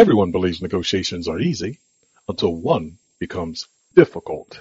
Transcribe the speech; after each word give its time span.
Everyone 0.00 0.30
believes 0.30 0.62
negotiations 0.62 1.28
are 1.28 1.38
easy 1.38 1.78
until 2.26 2.54
one 2.54 2.96
becomes 3.18 3.66
difficult. 3.94 4.58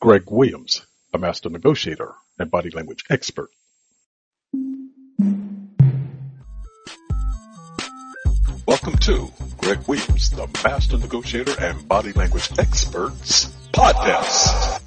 Greg 0.00 0.22
Williams, 0.30 0.80
a 1.12 1.18
master 1.18 1.50
negotiator 1.50 2.14
and 2.38 2.50
body 2.50 2.70
language 2.70 3.04
expert. 3.10 3.50
Welcome 8.66 8.96
to 9.00 9.30
Greg 9.58 9.80
Williams, 9.86 10.30
the 10.30 10.48
master 10.64 10.96
negotiator 10.96 11.52
and 11.60 11.86
body 11.86 12.12
language 12.12 12.48
experts 12.58 13.50
podcast. 13.74 14.80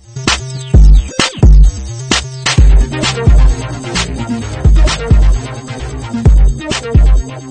Do 7.39 7.45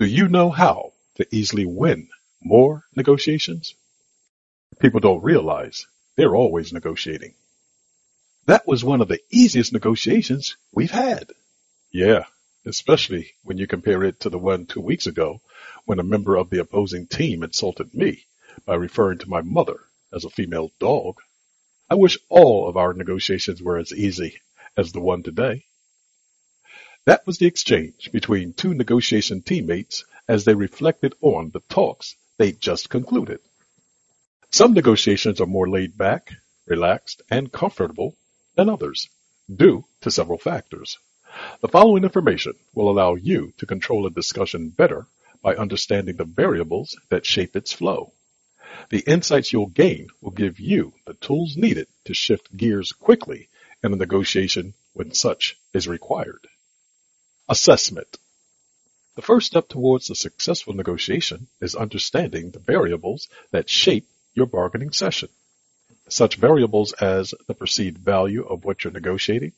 you 0.00 0.28
know 0.28 0.50
how 0.50 0.92
to 1.14 1.26
easily 1.34 1.64
win 1.64 2.10
more 2.42 2.84
negotiations? 2.94 3.74
People 4.78 5.00
don't 5.00 5.24
realize 5.24 5.86
they're 6.16 6.36
always 6.36 6.74
negotiating. 6.74 7.32
That 8.44 8.66
was 8.68 8.84
one 8.84 9.00
of 9.00 9.08
the 9.08 9.20
easiest 9.30 9.72
negotiations 9.72 10.58
we've 10.70 10.90
had. 10.90 11.32
Yeah, 11.92 12.24
especially 12.66 13.32
when 13.42 13.56
you 13.56 13.66
compare 13.66 14.04
it 14.04 14.20
to 14.20 14.28
the 14.28 14.38
one 14.38 14.66
two 14.66 14.82
weeks 14.82 15.06
ago 15.06 15.40
when 15.86 15.98
a 15.98 16.04
member 16.04 16.36
of 16.36 16.50
the 16.50 16.60
opposing 16.60 17.06
team 17.06 17.42
insulted 17.42 17.94
me 17.94 18.26
by 18.66 18.74
referring 18.74 19.16
to 19.20 19.30
my 19.30 19.40
mother 19.40 19.80
as 20.12 20.26
a 20.26 20.30
female 20.30 20.70
dog. 20.78 21.16
I 21.92 21.94
wish 21.94 22.16
all 22.30 22.70
of 22.70 22.78
our 22.78 22.94
negotiations 22.94 23.62
were 23.62 23.76
as 23.76 23.92
easy 23.92 24.40
as 24.78 24.92
the 24.92 25.00
one 25.02 25.22
today. 25.22 25.66
That 27.04 27.26
was 27.26 27.36
the 27.36 27.44
exchange 27.44 28.08
between 28.10 28.54
two 28.54 28.72
negotiation 28.72 29.42
teammates 29.42 30.02
as 30.26 30.46
they 30.46 30.54
reflected 30.54 31.14
on 31.20 31.50
the 31.50 31.60
talks 31.68 32.16
they'd 32.38 32.58
just 32.58 32.88
concluded. 32.88 33.40
Some 34.50 34.72
negotiations 34.72 35.38
are 35.38 35.46
more 35.46 35.68
laid 35.68 35.98
back, 35.98 36.32
relaxed, 36.64 37.20
and 37.30 37.52
comfortable 37.52 38.16
than 38.56 38.70
others, 38.70 39.10
due 39.54 39.84
to 40.00 40.10
several 40.10 40.38
factors. 40.38 40.96
The 41.60 41.68
following 41.68 42.04
information 42.04 42.54
will 42.72 42.88
allow 42.88 43.16
you 43.16 43.52
to 43.58 43.66
control 43.66 44.06
a 44.06 44.10
discussion 44.10 44.70
better 44.70 45.08
by 45.42 45.56
understanding 45.56 46.16
the 46.16 46.24
variables 46.24 46.96
that 47.10 47.26
shape 47.26 47.54
its 47.54 47.74
flow. 47.74 48.14
The 48.88 49.00
insights 49.00 49.52
you'll 49.52 49.66
gain 49.66 50.08
will 50.20 50.32
give 50.32 50.60
you 50.60 50.92
the 51.06 51.14
tools 51.14 51.56
needed 51.56 51.88
to 52.04 52.14
shift 52.14 52.54
gears 52.54 52.92
quickly 52.92 53.48
in 53.82 53.92
a 53.92 53.96
negotiation 53.96 54.74
when 54.92 55.14
such 55.14 55.58
is 55.72 55.88
required. 55.88 56.46
Assessment. 57.48 58.18
The 59.14 59.22
first 59.22 59.46
step 59.46 59.68
towards 59.68 60.10
a 60.10 60.14
successful 60.14 60.74
negotiation 60.74 61.48
is 61.60 61.74
understanding 61.74 62.50
the 62.50 62.58
variables 62.58 63.28
that 63.50 63.70
shape 63.70 64.08
your 64.34 64.46
bargaining 64.46 64.92
session. 64.92 65.30
Such 66.08 66.36
variables 66.36 66.92
as 66.92 67.34
the 67.46 67.54
perceived 67.54 67.98
value 67.98 68.44
of 68.44 68.64
what 68.64 68.84
you're 68.84 68.92
negotiating, 68.92 69.52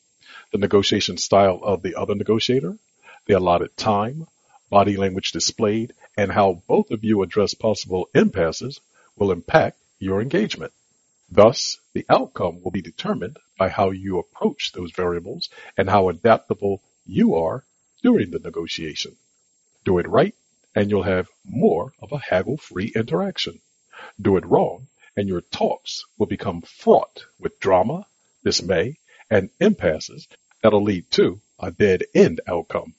the 0.51 0.57
negotiation 0.57 1.17
style 1.17 1.59
of 1.61 1.81
the 1.81 1.95
other 1.95 2.15
negotiator, 2.15 2.77
the 3.25 3.33
allotted 3.33 3.75
time, 3.75 4.27
body 4.69 4.95
language 4.97 5.31
displayed, 5.31 5.93
and 6.17 6.31
how 6.31 6.63
both 6.67 6.91
of 6.91 7.03
you 7.03 7.21
address 7.21 7.53
possible 7.53 8.09
impasses 8.13 8.79
will 9.17 9.31
impact 9.31 9.77
your 9.99 10.21
engagement. 10.21 10.73
Thus, 11.29 11.79
the 11.93 12.05
outcome 12.09 12.61
will 12.61 12.71
be 12.71 12.81
determined 12.81 13.37
by 13.57 13.69
how 13.69 13.91
you 13.91 14.19
approach 14.19 14.71
those 14.71 14.91
variables 14.91 15.49
and 15.77 15.89
how 15.89 16.09
adaptable 16.09 16.81
you 17.05 17.35
are 17.35 17.63
during 18.03 18.31
the 18.31 18.39
negotiation. 18.39 19.15
Do 19.83 19.97
it 19.99 20.07
right, 20.07 20.35
and 20.75 20.89
you'll 20.89 21.03
have 21.03 21.29
more 21.43 21.93
of 21.99 22.11
a 22.11 22.19
haggle-free 22.19 22.93
interaction. 22.95 23.59
Do 24.21 24.37
it 24.37 24.45
wrong, 24.45 24.87
and 25.15 25.27
your 25.27 25.41
talks 25.41 26.05
will 26.17 26.27
become 26.27 26.61
fraught 26.61 27.25
with 27.39 27.59
drama, 27.59 28.05
dismay, 28.43 28.97
and 29.29 29.49
impasses 29.59 30.27
that'll 30.61 30.83
lead 30.83 31.09
to 31.11 31.39
a 31.59 31.71
dead-end 31.71 32.41
outcome. 32.47 32.93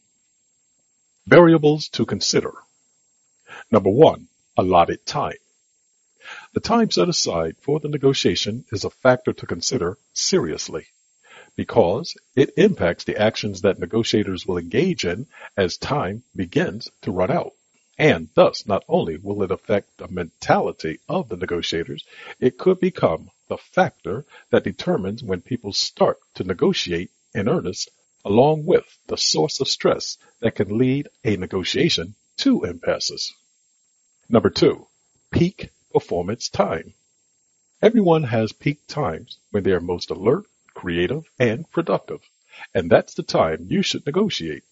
Variables 1.27 1.89
to 1.91 2.07
consider. 2.07 2.53
Number 3.71 3.91
one, 3.91 4.29
allotted 4.57 5.05
time. 5.05 5.37
The 6.57 6.61
time 6.61 6.91
set 6.91 7.11
aside 7.11 7.57
for 7.61 7.81
the 7.81 7.91
negotiation 7.91 8.65
is 8.73 8.83
a 8.83 8.89
factor 8.89 9.35
to 9.35 9.47
consider 9.47 9.99
seriously 10.15 10.87
because 11.55 12.17
it 12.35 12.55
impacts 12.57 13.05
the 13.05 13.19
actions 13.19 13.61
that 13.61 13.79
negotiators 13.79 14.47
will 14.47 14.57
engage 14.57 15.05
in 15.05 15.27
as 15.55 15.77
time 15.77 16.23
begins 16.35 16.91
to 17.03 17.13
run 17.13 17.31
out. 17.31 17.53
And 17.99 18.31
thus, 18.35 18.67
not 18.67 18.85
only 18.89 19.19
will 19.19 19.43
it 19.43 19.51
affect 19.51 19.99
the 19.99 20.09
mentality 20.09 20.99
of 21.11 21.29
the 21.29 21.37
negotiators, 21.37 22.07
it 22.41 22.57
could 22.57 22.81
become 22.81 23.31
the 23.49 23.59
factor 23.59 24.25
that 24.49 24.65
determines 24.65 25.23
when 25.23 25.43
people 25.43 25.75
start 25.75 26.17
to 26.37 26.45
negotiate 26.45 27.11
in 27.35 27.51
earnest, 27.51 27.91
along 28.25 28.65
with 28.65 28.99
the 29.09 29.19
source 29.19 29.61
of 29.61 29.69
stress 29.69 30.17
that 30.41 30.55
can 30.55 30.79
lead 30.79 31.09
a 31.23 31.37
negotiation 31.37 32.15
to 32.39 32.65
impasses. 32.65 33.35
Number 34.31 34.49
two, 34.49 34.87
peak 35.31 35.71
performance 35.97 36.49
time. 36.49 36.95
Everyone 37.81 38.25
has 38.25 38.53
peak 38.53 38.87
times 38.87 39.39
when 39.51 39.63
they 39.63 39.73
are 39.73 39.81
most 39.81 40.11
alert 40.11 40.47
creative, 40.77 41.25
and 41.39 41.69
productive. 41.71 42.21
And 42.75 42.91
that's 42.91 43.15
the 43.15 43.23
time 43.23 43.67
you 43.71 43.83
should 43.83 44.07
negotiate. 44.07 44.63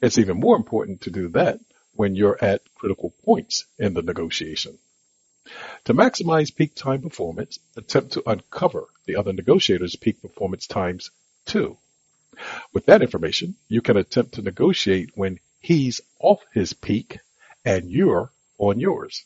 It's 0.00 0.18
even 0.18 0.38
more 0.38 0.56
important 0.56 1.02
to 1.02 1.10
do 1.10 1.28
that 1.30 1.60
when 1.92 2.14
you're 2.14 2.42
at 2.42 2.62
critical 2.76 3.12
points 3.24 3.66
in 3.78 3.92
the 3.92 4.02
negotiation. 4.02 4.78
To 5.86 5.94
maximize 5.94 6.54
peak 6.54 6.74
time 6.74 7.02
performance, 7.02 7.58
attempt 7.76 8.12
to 8.12 8.30
uncover 8.30 8.86
the 9.06 9.16
other 9.16 9.32
negotiator's 9.32 9.96
peak 9.96 10.22
performance 10.22 10.66
times 10.66 11.10
too. 11.44 11.76
With 12.72 12.86
that 12.86 13.02
information, 13.02 13.56
you 13.68 13.82
can 13.82 13.96
attempt 13.96 14.34
to 14.34 14.42
negotiate 14.42 15.10
when 15.16 15.40
he's 15.58 16.00
off 16.20 16.40
his 16.52 16.72
peak 16.72 17.18
and 17.64 17.90
you're 17.90 18.30
on 18.58 18.78
yours. 18.78 19.24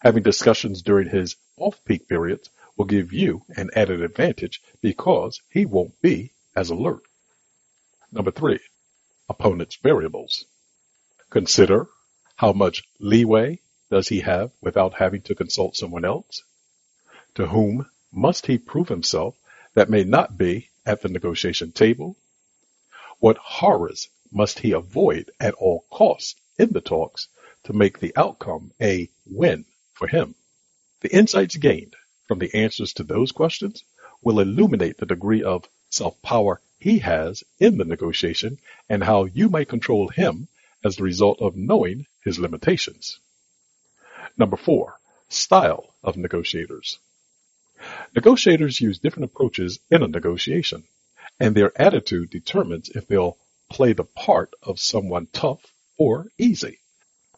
Having 0.00 0.22
discussions 0.22 0.80
during 0.80 1.10
his 1.10 1.36
off-peak 1.58 2.08
periods 2.08 2.48
will 2.74 2.86
give 2.86 3.12
you 3.12 3.44
an 3.50 3.68
added 3.76 4.00
advantage 4.00 4.62
because 4.80 5.42
he 5.50 5.66
won't 5.66 6.00
be 6.00 6.32
as 6.56 6.70
alert. 6.70 7.02
Number 8.10 8.30
three, 8.30 8.60
opponent's 9.28 9.76
variables. 9.76 10.46
Consider 11.28 11.86
how 12.36 12.54
much 12.54 12.82
leeway 12.98 13.60
does 13.90 14.08
he 14.08 14.20
have 14.20 14.50
without 14.62 14.94
having 14.94 15.20
to 15.22 15.34
consult 15.34 15.76
someone 15.76 16.06
else? 16.06 16.44
To 17.34 17.46
whom 17.48 17.86
must 18.10 18.46
he 18.46 18.56
prove 18.56 18.88
himself 18.88 19.36
that 19.74 19.90
may 19.90 20.04
not 20.04 20.38
be 20.38 20.70
at 20.86 21.02
the 21.02 21.10
negotiation 21.10 21.72
table? 21.72 22.16
What 23.18 23.36
horrors 23.36 24.08
must 24.32 24.60
he 24.60 24.72
avoid 24.72 25.30
at 25.38 25.52
all 25.54 25.84
costs 25.90 26.36
in 26.58 26.72
the 26.72 26.80
talks 26.80 27.28
to 27.64 27.74
make 27.74 27.98
the 27.98 28.16
outcome 28.16 28.72
a 28.80 29.10
win 29.26 29.66
for 30.00 30.08
him? 30.08 30.34
The 31.02 31.14
insights 31.14 31.56
gained 31.56 31.94
from 32.26 32.38
the 32.38 32.54
answers 32.54 32.94
to 32.94 33.04
those 33.04 33.32
questions 33.32 33.84
will 34.22 34.40
illuminate 34.40 34.96
the 34.96 35.06
degree 35.06 35.42
of 35.42 35.68
self-power 35.90 36.60
he 36.78 37.00
has 37.00 37.44
in 37.58 37.76
the 37.76 37.84
negotiation 37.84 38.58
and 38.88 39.04
how 39.04 39.26
you 39.26 39.50
might 39.50 39.68
control 39.68 40.08
him 40.08 40.48
as 40.82 40.96
the 40.96 41.02
result 41.02 41.42
of 41.42 41.54
knowing 41.54 42.06
his 42.24 42.38
limitations. 42.38 43.20
Number 44.38 44.56
four, 44.56 44.98
style 45.28 45.94
of 46.02 46.16
negotiators. 46.16 46.98
Negotiators 48.14 48.80
use 48.80 48.98
different 48.98 49.26
approaches 49.26 49.80
in 49.90 50.02
a 50.02 50.08
negotiation, 50.08 50.84
and 51.38 51.54
their 51.54 51.72
attitude 51.80 52.30
determines 52.30 52.88
if 52.88 53.06
they'll 53.06 53.36
play 53.70 53.92
the 53.92 54.04
part 54.04 54.54
of 54.62 54.80
someone 54.80 55.26
tough 55.26 55.60
or 55.98 56.26
easy. 56.38 56.78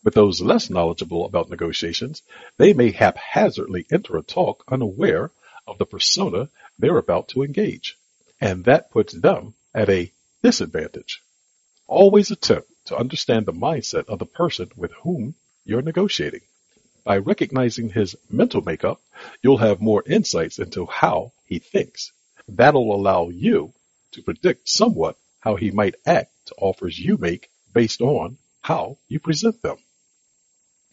With 0.04 0.14
those 0.14 0.40
less 0.40 0.68
knowledgeable 0.68 1.24
about 1.24 1.48
negotiations, 1.48 2.22
they 2.56 2.72
may 2.72 2.90
haphazardly 2.90 3.86
enter 3.90 4.16
a 4.16 4.22
talk 4.22 4.64
unaware 4.66 5.30
of 5.64 5.78
the 5.78 5.86
persona 5.86 6.50
they're 6.76 6.98
about 6.98 7.28
to 7.28 7.44
engage, 7.44 7.96
and 8.40 8.64
that 8.64 8.90
puts 8.90 9.12
them 9.12 9.54
at 9.72 9.88
a 9.88 10.12
disadvantage. 10.42 11.22
Always 11.86 12.32
attempt 12.32 12.68
to 12.86 12.96
understand 12.96 13.46
the 13.46 13.52
mindset 13.52 14.06
of 14.08 14.18
the 14.18 14.26
person 14.26 14.70
with 14.74 14.90
whom 15.02 15.36
you're 15.64 15.82
negotiating. 15.82 16.40
By 17.04 17.18
recognizing 17.18 17.90
his 17.90 18.16
mental 18.28 18.60
makeup, 18.60 19.00
you'll 19.40 19.58
have 19.58 19.80
more 19.80 20.02
insights 20.04 20.58
into 20.58 20.84
how 20.86 21.32
he 21.46 21.60
thinks. 21.60 22.10
That'll 22.48 22.92
allow 22.92 23.28
you 23.28 23.72
to 24.12 24.22
predict 24.22 24.68
somewhat 24.68 25.16
how 25.38 25.54
he 25.54 25.70
might 25.70 25.94
act 26.04 26.32
to 26.46 26.54
offers 26.56 26.98
you 26.98 27.18
make 27.18 27.50
based 27.72 28.00
on 28.00 28.38
how 28.62 28.98
you 29.08 29.20
present 29.20 29.62
them. 29.62 29.78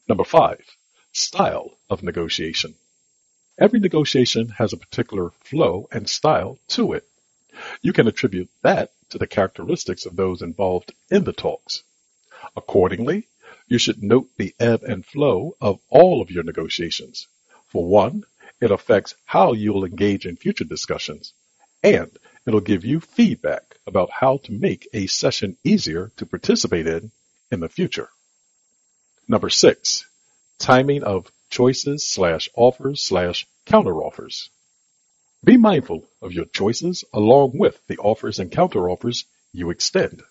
Number 0.10 0.24
five, 0.24 0.76
style 1.12 1.78
of 1.88 2.02
negotiation. 2.02 2.74
Every 3.60 3.80
negotiation 3.80 4.50
has 4.58 4.74
a 4.74 4.78
particular 4.78 5.30
flow 5.30 5.88
and 5.92 6.10
style 6.10 6.58
to 6.70 6.94
it. 6.94 7.08
You 7.84 7.94
can 7.94 8.08
attribute 8.08 8.50
that 8.64 8.92
to 9.10 9.20
the 9.20 9.28
characteristics 9.28 10.08
of 10.08 10.16
those 10.16 10.42
involved 10.42 10.94
in 11.12 11.26
the 11.26 11.32
talks. 11.32 11.84
Accordingly, 12.56 13.28
you 13.68 13.78
should 13.78 14.02
note 14.02 14.30
the 14.36 14.56
ebb 14.60 14.82
and 14.82 15.06
flow 15.06 15.56
of 15.62 15.80
all 15.90 16.24
of 16.24 16.32
your 16.32 16.44
negotiations. 16.44 17.28
For 17.68 17.86
one, 17.86 18.24
it 18.60 18.72
affects 18.72 19.14
how 19.26 19.54
you'll 19.54 19.86
engage 19.86 20.26
in 20.26 20.38
future 20.38 20.64
discussions, 20.64 21.34
and 21.84 22.10
it'll 22.48 22.62
give 22.62 22.84
you 22.84 23.00
feedback 23.00 23.78
about 23.86 24.10
how 24.10 24.38
to 24.38 24.52
make 24.54 24.88
a 24.92 25.06
session 25.06 25.56
easier 25.64 26.12
to 26.18 26.26
participate 26.26 26.88
in 26.88 27.12
in 27.52 27.60
the 27.60 27.70
future. 27.70 28.10
Number 29.30 29.52
six, 29.52 30.08
timing 30.58 31.04
of 31.04 31.32
choices 31.52 32.04
slash 32.04 32.50
offers 32.56 33.04
slash 33.04 33.46
counteroffers. 33.68 34.50
Be 35.44 35.56
mindful 35.56 36.04
of 36.20 36.34
your 36.34 36.46
choices 36.46 37.04
along 37.14 37.52
with 37.54 37.80
the 37.86 38.00
offers 38.00 38.40
and 38.40 38.52
counteroffers 38.52 39.26
you 39.54 39.70
extend. 39.70 40.24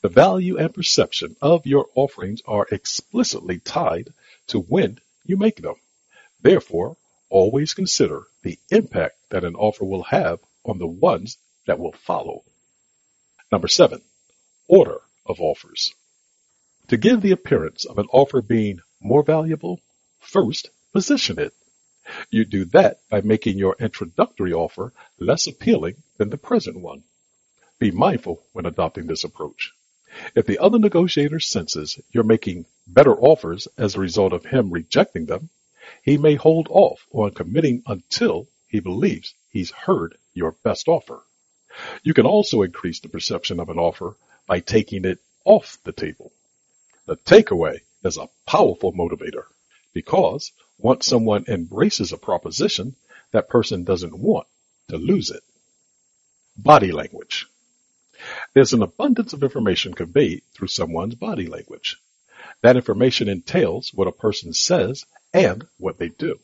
The 0.00 0.08
value 0.08 0.58
and 0.58 0.72
perception 0.72 1.34
of 1.42 1.66
your 1.66 1.88
offerings 1.96 2.40
are 2.46 2.68
explicitly 2.70 3.58
tied 3.58 4.12
to 4.46 4.60
when 4.60 5.00
you 5.24 5.36
make 5.36 5.60
them. 5.60 5.74
Therefore, 6.40 6.96
always 7.28 7.74
consider 7.74 8.28
the 8.44 8.60
impact 8.70 9.16
that 9.30 9.42
an 9.42 9.56
offer 9.56 9.84
will 9.84 10.04
have 10.04 10.38
on 10.64 10.78
the 10.78 10.86
ones 10.86 11.36
that 11.66 11.80
will 11.80 11.92
follow. 11.92 12.44
Number 13.50 13.66
seven, 13.66 14.02
order 14.68 15.00
of 15.26 15.40
offers. 15.40 15.92
To 16.88 16.96
give 16.96 17.20
the 17.20 17.32
appearance 17.32 17.84
of 17.84 17.98
an 17.98 18.06
offer 18.12 18.40
being 18.40 18.78
more 19.00 19.24
valuable, 19.24 19.80
first 20.20 20.70
position 20.92 21.36
it. 21.40 21.52
You 22.30 22.44
do 22.44 22.64
that 22.66 23.00
by 23.10 23.22
making 23.22 23.58
your 23.58 23.74
introductory 23.80 24.52
offer 24.52 24.92
less 25.18 25.48
appealing 25.48 26.04
than 26.16 26.30
the 26.30 26.38
present 26.38 26.78
one. 26.78 27.02
Be 27.80 27.90
mindful 27.90 28.40
when 28.52 28.66
adopting 28.66 29.08
this 29.08 29.24
approach. 29.24 29.72
If 30.36 30.46
the 30.46 30.60
other 30.60 30.78
negotiator 30.78 31.40
senses 31.40 31.98
you're 32.12 32.22
making 32.22 32.66
better 32.86 33.18
offers 33.18 33.66
as 33.76 33.96
a 33.96 34.00
result 34.00 34.32
of 34.32 34.46
him 34.46 34.70
rejecting 34.70 35.26
them, 35.26 35.50
he 36.02 36.16
may 36.18 36.36
hold 36.36 36.68
off 36.70 37.04
on 37.10 37.32
committing 37.32 37.82
until 37.86 38.46
he 38.68 38.78
believes 38.78 39.34
he's 39.50 39.72
heard 39.72 40.16
your 40.34 40.52
best 40.62 40.86
offer. 40.86 41.20
You 42.04 42.14
can 42.14 42.26
also 42.26 42.62
increase 42.62 43.00
the 43.00 43.08
perception 43.08 43.58
of 43.58 43.70
an 43.70 43.78
offer 43.78 44.16
by 44.46 44.60
taking 44.60 45.04
it 45.04 45.18
off 45.44 45.78
the 45.82 45.92
table. 45.92 46.32
The 47.06 47.16
takeaway 47.16 47.82
is 48.02 48.16
a 48.16 48.28
powerful 48.46 48.92
motivator 48.92 49.44
because 49.92 50.50
once 50.76 51.06
someone 51.06 51.44
embraces 51.46 52.12
a 52.12 52.18
proposition, 52.18 52.96
that 53.30 53.48
person 53.48 53.84
doesn't 53.84 54.18
want 54.18 54.48
to 54.88 54.96
lose 54.98 55.30
it. 55.30 55.42
Body 56.56 56.90
language. 56.90 57.46
There's 58.54 58.72
an 58.72 58.82
abundance 58.82 59.32
of 59.32 59.44
information 59.44 59.94
conveyed 59.94 60.42
through 60.52 60.68
someone's 60.68 61.14
body 61.14 61.46
language. 61.46 61.96
That 62.62 62.76
information 62.76 63.28
entails 63.28 63.94
what 63.94 64.08
a 64.08 64.12
person 64.12 64.52
says 64.52 65.04
and 65.32 65.66
what 65.78 65.98
they 65.98 66.08
do. 66.08 66.40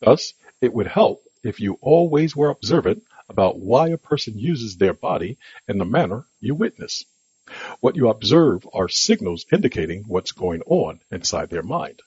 Thus, 0.00 0.34
it 0.60 0.72
would 0.72 0.86
help 0.86 1.24
if 1.42 1.58
you 1.58 1.78
always 1.80 2.36
were 2.36 2.50
observant 2.50 3.02
about 3.28 3.58
why 3.58 3.88
a 3.88 3.98
person 3.98 4.38
uses 4.38 4.76
their 4.76 4.94
body 4.94 5.38
in 5.66 5.78
the 5.78 5.84
manner 5.84 6.26
you 6.40 6.54
witness. 6.54 7.04
What 7.80 7.96
you 7.96 8.08
observe 8.08 8.66
are 8.72 8.88
signals 8.88 9.46
indicating 9.52 10.04
what's 10.04 10.32
going 10.32 10.62
on 10.62 11.00
inside 11.10 11.50
their 11.50 11.62
mind. 11.62 12.02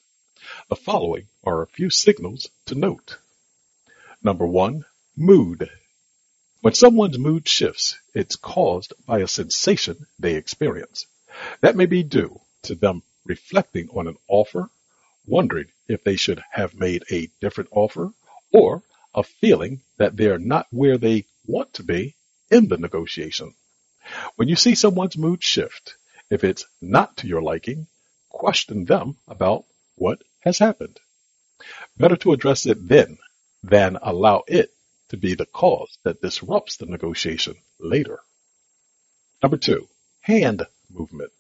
The 0.70 0.76
following 0.76 1.28
are 1.44 1.62
a 1.62 1.68
few 1.68 1.90
signals 1.90 2.50
to 2.66 2.76
note. 2.76 3.18
Number 4.24 4.46
one, 4.46 4.86
mood. 5.16 5.70
When 6.62 6.74
someone's 6.74 7.18
mood 7.18 7.48
shifts, 7.48 7.98
it's 8.14 8.36
caused 8.36 8.94
by 9.06 9.20
a 9.20 9.28
sensation 9.28 10.08
they 10.20 10.36
experience. 10.36 11.08
That 11.62 11.76
may 11.76 11.86
be 11.86 12.04
due 12.04 12.42
to 12.64 12.76
them 12.76 13.04
reflecting 13.26 13.90
on 13.90 14.08
an 14.08 14.18
offer, 14.28 14.70
wondering 15.26 15.68
if 15.88 16.04
they 16.04 16.16
should 16.16 16.44
have 16.52 16.74
made 16.76 17.04
a 17.12 17.30
different 17.40 17.70
offer, 17.72 18.14
or 18.52 18.84
a 19.14 19.24
feeling 19.24 19.82
that 19.98 20.18
they're 20.18 20.40
not 20.40 20.68
where 20.72 20.98
they 20.98 21.26
want 21.46 21.74
to 21.74 21.84
be 21.84 22.16
in 22.50 22.68
the 22.68 22.78
negotiation. 22.78 23.54
When 24.36 24.48
you 24.48 24.56
see 24.56 24.76
someone's 24.76 25.18
mood 25.18 25.44
shift, 25.44 25.96
if 26.30 26.44
it's 26.44 26.66
not 26.82 27.18
to 27.18 27.28
your 27.28 27.42
liking, 27.42 27.88
question 28.30 28.86
them 28.86 29.18
about 29.28 29.66
what 29.96 30.22
has 30.40 30.58
happened. 30.58 31.00
Better 31.98 32.16
to 32.18 32.34
address 32.34 32.66
it 32.66 32.88
then 32.88 33.18
than 33.62 33.98
allow 34.02 34.44
it 34.48 34.74
to 35.10 35.18
be 35.18 35.36
the 35.36 35.46
cause 35.46 35.98
that 36.04 36.22
disrupts 36.22 36.78
the 36.78 36.86
negotiation 36.86 37.56
later. 37.80 38.20
Number 39.44 39.58
two, 39.58 39.88
hand 40.22 40.66
movement. 40.90 41.32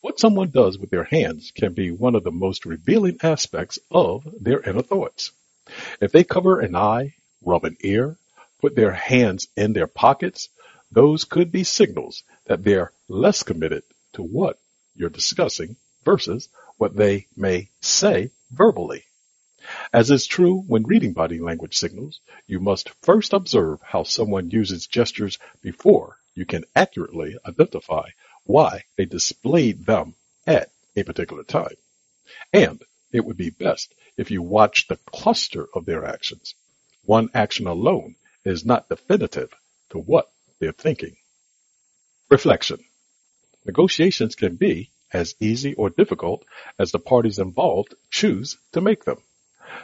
What 0.00 0.18
someone 0.18 0.50
does 0.50 0.78
with 0.78 0.90
their 0.90 1.04
hands 1.04 1.52
can 1.52 1.74
be 1.74 1.90
one 1.92 2.16
of 2.16 2.24
the 2.24 2.32
most 2.32 2.66
revealing 2.66 3.18
aspects 3.22 3.78
of 3.90 4.26
their 4.40 4.60
inner 4.60 4.82
thoughts. 4.82 5.30
If 6.00 6.10
they 6.10 6.24
cover 6.24 6.60
an 6.60 6.74
eye, 6.74 7.14
rub 7.40 7.64
an 7.64 7.76
ear, 7.82 8.18
put 8.60 8.74
their 8.74 8.92
hands 8.92 9.46
in 9.56 9.72
their 9.72 9.86
pockets, 9.86 10.48
those 10.92 11.24
could 11.24 11.50
be 11.50 11.64
signals 11.64 12.22
that 12.44 12.62
they're 12.62 12.92
less 13.08 13.42
committed 13.42 13.82
to 14.12 14.22
what 14.22 14.58
you're 14.94 15.08
discussing 15.08 15.76
versus 16.04 16.48
what 16.76 16.94
they 16.94 17.26
may 17.36 17.70
say 17.80 18.30
verbally. 18.50 19.04
As 19.92 20.10
is 20.10 20.26
true 20.26 20.58
when 20.66 20.82
reading 20.82 21.12
body 21.12 21.38
language 21.38 21.76
signals, 21.76 22.20
you 22.46 22.60
must 22.60 22.90
first 23.02 23.32
observe 23.32 23.80
how 23.82 24.02
someone 24.02 24.50
uses 24.50 24.86
gestures 24.86 25.38
before 25.62 26.18
you 26.34 26.44
can 26.44 26.64
accurately 26.74 27.36
identify 27.46 28.08
why 28.44 28.84
they 28.96 29.04
displayed 29.04 29.86
them 29.86 30.14
at 30.46 30.70
a 30.96 31.04
particular 31.04 31.44
time. 31.44 31.76
And 32.52 32.82
it 33.12 33.24
would 33.24 33.36
be 33.36 33.50
best 33.50 33.94
if 34.16 34.30
you 34.30 34.42
watch 34.42 34.88
the 34.88 34.98
cluster 35.06 35.68
of 35.74 35.84
their 35.84 36.04
actions. 36.04 36.54
One 37.04 37.30
action 37.34 37.66
alone 37.66 38.16
is 38.44 38.64
not 38.64 38.88
definitive 38.88 39.54
to 39.90 39.98
what 39.98 40.31
they're 40.62 40.70
thinking. 40.70 41.16
Reflection. 42.30 42.78
Negotiations 43.66 44.36
can 44.36 44.54
be 44.54 44.90
as 45.12 45.34
easy 45.40 45.74
or 45.74 45.90
difficult 45.90 46.44
as 46.78 46.92
the 46.92 47.00
parties 47.00 47.40
involved 47.40 47.96
choose 48.12 48.58
to 48.70 48.80
make 48.80 49.04
them. 49.04 49.18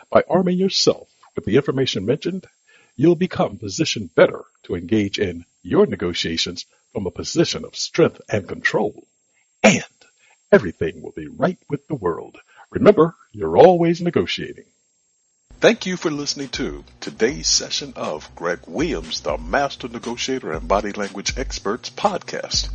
By 0.09 0.23
arming 0.31 0.57
yourself 0.57 1.09
with 1.35 1.45
the 1.45 1.57
information 1.57 2.07
mentioned, 2.07 2.47
you'll 2.95 3.17
become 3.17 3.59
positioned 3.59 4.15
better 4.15 4.45
to 4.63 4.77
engage 4.77 5.19
in 5.19 5.45
your 5.65 5.85
negotiations 5.85 6.65
from 6.93 7.07
a 7.07 7.11
position 7.11 7.65
of 7.65 7.75
strength 7.75 8.21
and 8.29 8.47
control. 8.47 9.05
And 9.65 9.83
everything 10.53 11.03
will 11.03 11.11
be 11.11 11.27
right 11.27 11.59
with 11.69 11.89
the 11.89 11.97
world. 11.97 12.39
Remember, 12.71 13.17
you're 13.33 13.59
always 13.59 14.01
negotiating. 14.01 14.67
Thank 15.61 15.87
you 15.87 15.97
for 15.97 16.13
listening 16.13 16.51
to 16.51 16.85
today's 17.01 17.49
session 17.49 17.93
of 17.97 18.33
Greg 18.37 18.61
Williams, 18.69 19.23
the 19.23 19.37
Master 19.39 19.89
Negotiator 19.89 20.53
and 20.53 20.69
Body 20.69 20.93
Language 20.93 21.37
Experts 21.37 21.91
podcast. 21.91 22.69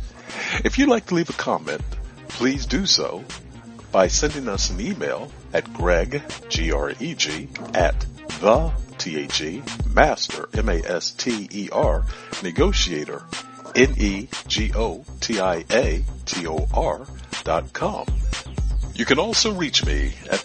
If 0.66 0.76
you'd 0.76 0.90
like 0.90 1.06
to 1.06 1.14
leave 1.14 1.30
a 1.30 1.32
comment, 1.32 1.80
please 2.28 2.66
do 2.66 2.84
so 2.84 3.24
by 3.90 4.08
sending 4.08 4.48
us 4.48 4.68
an 4.68 4.82
email 4.82 5.32
at 5.54 5.72
greg, 5.72 6.20
G-R-E-G, 6.50 7.48
at 7.72 8.04
the, 8.40 8.70
T-H-E, 8.98 9.62
master, 9.94 10.50
M-A-S-T-E-R, 10.52 12.04
negotiator, 12.42 13.22
N-E-G-O-T-I-A-T-O-R 13.74 14.26
dot 17.44 17.72
com. 17.72 18.06
You 18.94 19.06
can 19.06 19.18
also 19.18 19.54
reach 19.54 19.86
me 19.86 20.12
at 20.30 20.44